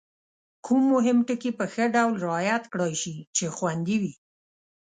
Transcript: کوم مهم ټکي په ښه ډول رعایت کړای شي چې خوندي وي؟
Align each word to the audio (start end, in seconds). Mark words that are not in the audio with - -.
کوم 0.65 0.81
مهم 0.93 1.17
ټکي 1.27 1.51
په 1.59 1.65
ښه 1.73 1.85
ډول 1.95 2.13
رعایت 2.25 2.63
کړای 2.73 2.93
شي 3.01 3.15
چې 3.35 3.45
خوندي 3.55 3.97
وي؟ 4.01 4.13